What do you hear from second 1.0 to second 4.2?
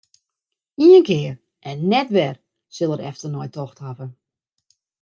kear en net wer sil er efternei tocht hawwe.